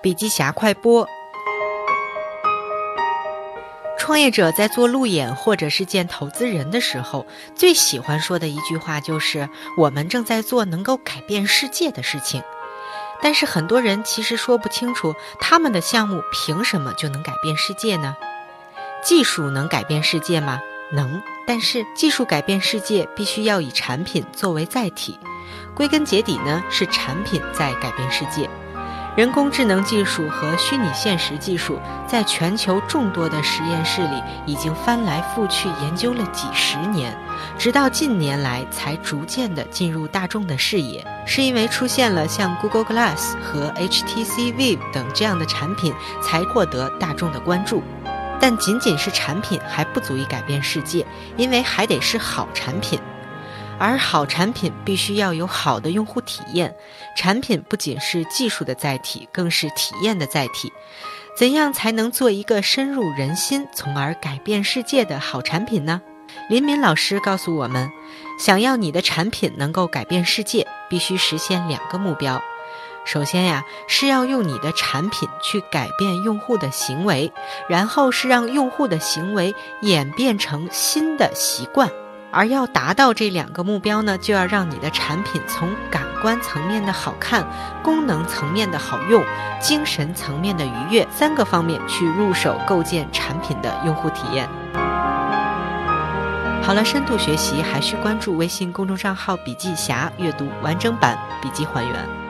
[0.00, 1.08] 笔记侠快播。
[3.98, 7.26] 创业者在做路演或者是见投资人的时候，
[7.56, 12.42] 最喜欢说的一句话就是：“我们正在做能够改变世界的事情。”
[13.20, 18.16] 但是很多人其实说不清楚，他们的项目凭什么就能改变世界呢？
[19.02, 20.60] 技术能改变世界吗？
[20.92, 25.18] 能，但是技术改变世界必须要以产品作为载体。
[25.74, 28.48] 归根结底呢，是产品在改变世界。
[29.18, 37.12] 人工智能技术和虚拟现实技术在全球众多的实验室里已经翻来覆去研究了几十年，
[37.58, 47.82] 直到近年来才逐渐的进入大众的视野，是因为出现了像 Google Glass 和 HTC Vive 等这样的产品，才获得大众的关注。
[48.38, 51.04] 但仅仅是产品还不足以改变世界，
[51.36, 53.00] 因为还得是好产品。
[53.78, 56.74] 而好产品必须要有好的用户体验，
[57.16, 60.72] 产品不仅是技术的载体，更是体验的载体。
[61.36, 66.02] 怎样才能做一个深入人心，从而改变世界的好产品呢？
[66.48, 67.90] 林敏老师告诉我们，
[68.38, 72.42] 想要你的产品能够改变世界，必须实现两个目标。
[73.04, 77.32] 首先呀，是要用你的产品去改变用户的行为，
[77.68, 81.90] 然后是让用户的行为演变成新的习惯。
[82.30, 87.46] 而要达到这两个目标呢，就要让你的产品从感官层面的好看、
[87.82, 89.24] 功能层面的好用、
[89.60, 94.48] 精神层面的愉悦三个方面去入手构建产品的用户体验。
[96.62, 102.27] 好了，深度学习还需关注微信公众账号“笔记侠”，阅读完整版笔记还原。